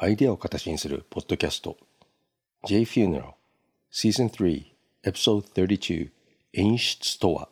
[0.00, 1.76] アイデアを形にするポッドキャスト。
[2.64, 3.32] J Funeral
[3.92, 4.64] Season 3
[5.04, 6.10] Episode 32
[6.52, 7.48] 演出とは？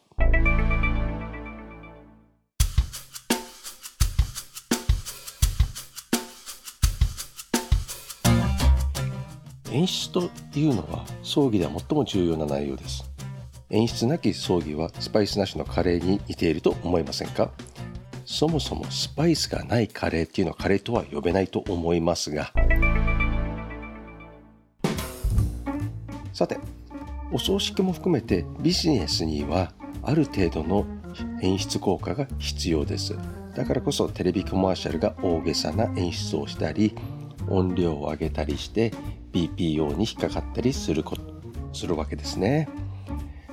[9.73, 13.11] 演出というのは葬儀では最も重要な内容です。
[13.71, 17.51] 演出なき葬儀はスパイスなしのカレーに似ていると思いませんか？
[18.27, 22.52] そもそもスパイスがないカレーっていうのはカレーとは呼べないと思いますが。
[26.32, 26.58] さて
[27.32, 29.72] お葬式も含めてビジネスには
[30.03, 30.84] ある程度の
[31.40, 33.17] 演出効果が必要です。
[33.55, 36.95] だからこそテレビコマーシャルが大げさな演出をしたり
[37.48, 38.92] 音量を上げたりして
[39.33, 41.17] BPO に引っかかったりするこ
[41.72, 42.69] するわけですね。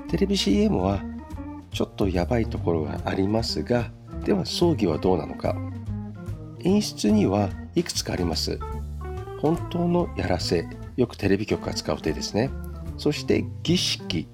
[0.09, 0.99] テレビ CM は
[1.71, 3.91] ちょっとやばいところがありますが
[4.23, 5.55] では葬儀はどうなのか。
[6.61, 8.57] 演出にはいくつかあります。
[9.39, 10.65] 本当のやらせ。
[10.95, 12.49] よくテレビ局が使う手ですね。
[12.97, 14.27] そして儀式。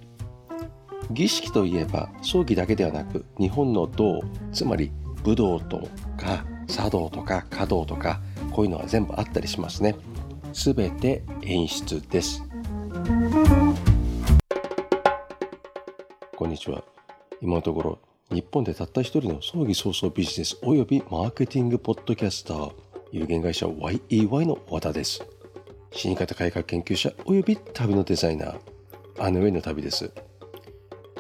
[1.09, 4.21] 儀式といえば葬儀だけではなく日本の道。
[4.53, 4.91] つまり
[5.23, 8.21] 武道とか茶道とか華道とか
[8.51, 9.95] こういうのは全部あったりしますね。
[10.53, 12.43] すべて演出です。
[16.35, 16.83] こんにちは。
[17.41, 17.99] 今のところ
[18.31, 22.71] 日本でたった一人の葬儀早々ビジネスおよびマーケティングポッドキャスター
[23.11, 25.25] 有限会社 YEY の和田です。
[25.91, 28.59] 死に方改革研究者および旅のデザイナー
[29.17, 30.11] アネウェイの旅です。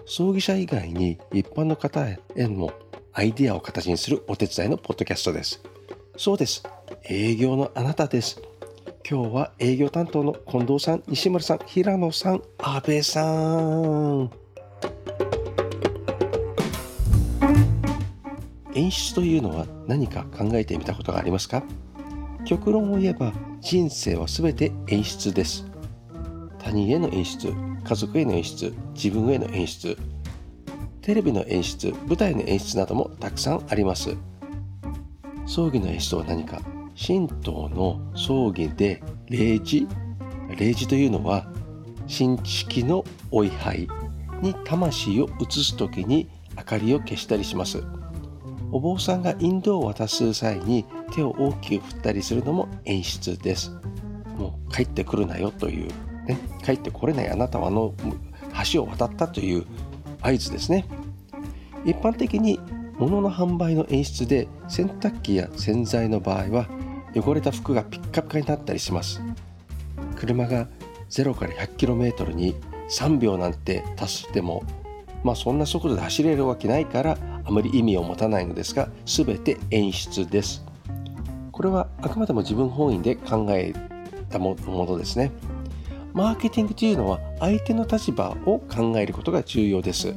[0.05, 2.71] 葬儀者以外に一般の方への
[3.13, 5.63] アイデアを形にするお手伝いのポッドキャストです。
[6.15, 6.63] そうです。
[7.05, 8.39] 営業のあなたです。
[9.09, 14.48] 今日は営業担当の近藤さん西村さん平野さん阿部さん。
[18.79, 21.63] 演出というのは何か考えてみたことがありますか？
[22.45, 25.65] 極論を言えば人生は全て演出です。
[26.57, 29.97] 他人への演出家族への演出自分への演出
[31.01, 34.15] テレビの演出舞台の演出などもたくさんあります。
[35.45, 36.61] 葬儀の演出は何か？
[36.95, 39.89] 神道の葬儀で霊寺
[40.57, 41.51] 霊寺というのは
[42.07, 43.89] 新式のお位牌
[44.41, 47.83] に魂を移す時に明かりを消したりします。
[48.71, 53.71] お坊さんがインドを渡す際に手を大きく振ったりするのも演出です。
[54.37, 55.87] もう帰ってくるなよという、
[56.27, 57.93] ね、帰ってこれないあなたはあの
[58.71, 59.65] 橋を渡ったという
[60.21, 60.85] 合図ですね。
[61.85, 62.59] 一般的に
[62.97, 66.67] 物の販売の演出で洗濯機や洗剤の場合は
[67.15, 69.21] 汚れた服がピッカピカになったりします。
[70.15, 70.67] 車が
[71.09, 72.55] 0から 100km に
[72.89, 74.63] 3秒なんて足しても
[75.23, 80.63] まあそんな速度で走れるわけないからあまり意味を持たないのですが全て演出です。
[81.51, 83.73] これはあくまでも自分本位で考え
[84.29, 85.31] たものですね。
[86.13, 90.13] マーケティングというのは相手の立場を考えることが重要です。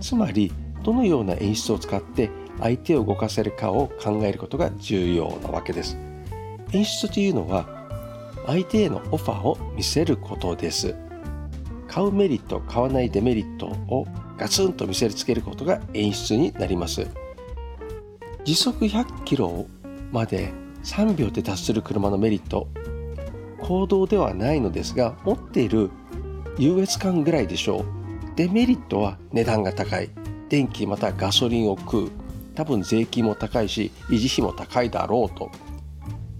[0.00, 5.96] つまりどのような演出を使って相手を動かせるかを考えることが重要なわけです。
[6.72, 7.66] 演出というのは
[8.46, 10.94] 相手へのオファーを見せることです。
[11.86, 14.06] 買うメリット買わないデメリットを
[14.38, 17.06] ガツンと見せつけることが演出になります。
[18.44, 19.66] 時速100キロ
[20.12, 20.52] まで
[20.84, 22.68] 3秒で達する車のメリット
[23.60, 25.90] 行動ではないのですが持っている
[26.56, 27.84] 優越感ぐらいでしょう。
[28.36, 30.10] デメリットは値段が高い。
[30.48, 32.10] 電気またガソリンを食う。
[32.54, 35.50] 多分税金も高いし維持費も高いだろうと。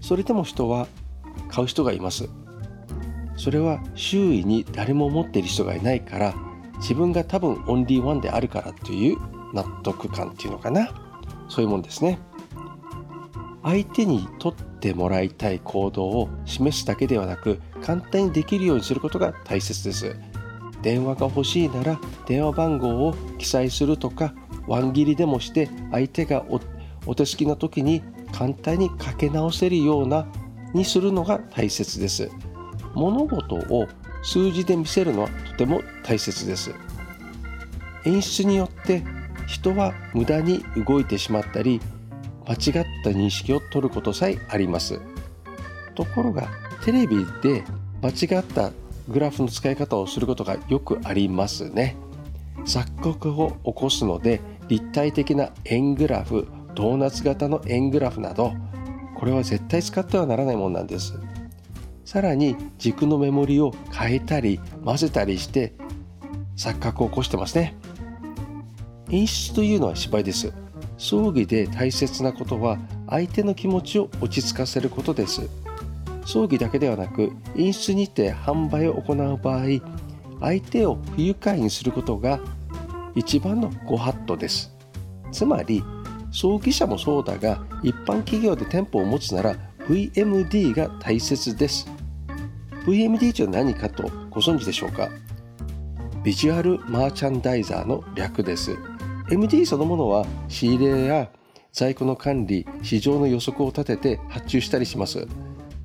[0.01, 0.87] それでも人は
[1.49, 2.29] 買う人がいます。
[3.37, 6.33] それは周囲に誰も持っている人がいないから
[6.79, 9.17] 自分が多分オンリーワンであるからという
[9.53, 10.89] 納得感っていうのかな。
[11.47, 12.19] そういうもんですね。
[13.63, 20.15] 相手にとってもらいたい行動を示すだけではなく簡単にできるようにすることが大切です。
[20.81, 24.33] 電話が欲しいなら電話番号を記載するとか
[24.65, 26.45] ワン切りでもして相手が
[27.05, 28.01] お手すきの時に
[28.31, 30.25] 簡単にかけ直せるような
[30.73, 32.31] にするのが大切です。
[32.93, 33.87] 物事を
[34.21, 36.73] 数字で見せるのはとても大切です。
[38.05, 39.03] 演出によって
[39.47, 41.81] 人は無駄に動いてしまったり
[42.47, 44.99] 間違った認識を取ることさえあります。
[45.95, 46.49] ところが
[46.83, 47.63] テレビで
[48.01, 48.71] 間違った
[49.07, 51.95] グラフの使い方をすることがよくありますね。
[52.65, 58.53] 錯覚を起こすので立体的な円グラフドーナツ型の円グラフなど
[59.15, 61.19] これは絶対使ってはならないものなんです。
[62.09, 65.73] さらに軸のメモリを変えたり混ぜたりして
[66.57, 67.75] 錯覚を起こしてますね。
[69.11, 70.51] 演出というのは芝居です。
[70.97, 72.79] 葬儀で大切なことは
[73.11, 75.47] 相手の気持ちを落ち着かせることです。
[76.25, 79.65] 葬儀だけではなく飲出にて販売を行う場合
[80.39, 82.39] 相手を不愉快にすることが
[83.13, 84.75] 一番のご法度です。
[85.31, 85.83] つまり
[86.31, 89.55] 葬儀社もそうだが一般企業で店舗を持つなら
[89.87, 91.98] VMD が大切です。
[92.89, 95.09] VMD とは何かとご存知でしょうか？
[96.23, 98.75] ビジュアルマーチャンダイザーの略です。
[99.29, 101.29] MD そのものは仕入れや
[101.71, 105.27] 在庫の管理市場の予測を立てて発注したりします。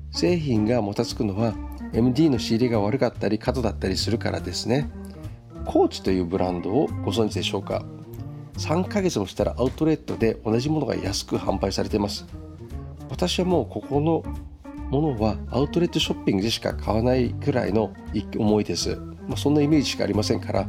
[0.09, 1.53] 製品がもたつくのは
[1.93, 4.89] MD の仕入れが悪かったり過度だったりするからですね。
[5.63, 7.85] コーチというブランドをご存知でしょうか
[8.57, 12.25] ？3ヶ月もしたらアウトレットで同じものが安く販売されています。
[13.11, 14.23] 私はもうここの
[14.89, 17.93] ものはアウトレットショッピングでしか買わないくらいの
[18.37, 18.95] 思いです、
[19.27, 20.67] まあ、そんなイメージしかありませんから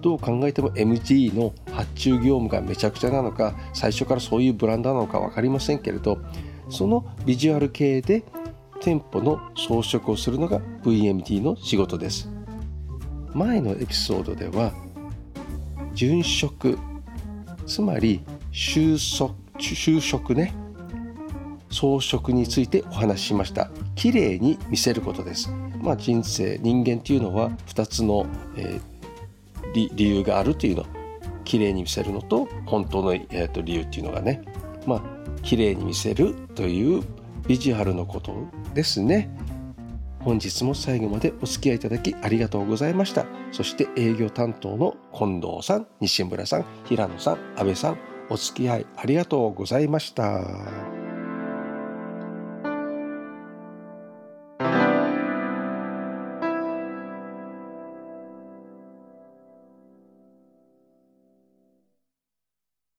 [0.00, 6.18] どう考えても MG の発注業務がめちゃくちゃなのか最初からそういうブランドなのか分かりませんけれど
[6.70, 8.24] そのビジュアル系で
[8.80, 12.28] 店舗の装飾をするのが VMT の仕事です。
[13.32, 14.72] 前のエピソードでは
[15.94, 16.78] 殉職
[17.66, 18.22] つまり
[18.52, 20.54] 就職就職ね。
[21.70, 23.70] 装飾についてお話ししました。
[23.94, 25.50] 綺麗に見せることです。
[25.80, 28.26] まあ人生人間っていうのは2つの、
[28.56, 30.86] えー、理由があるというの。
[31.44, 34.42] 綺麗に見せるのと本当の、えー、と理由っていうのがね。
[34.86, 35.02] まあ
[35.42, 37.02] 綺麗に見せるという
[37.46, 38.34] ビジュアルのこと
[38.74, 39.30] ですね。
[40.20, 43.26] 本日も最後までお付き合いいただきありがとうございました。
[43.52, 47.98] そして営業担当の近藤さん西村さん平野さん安倍さん
[48.28, 50.95] お付き合いありがとうございました。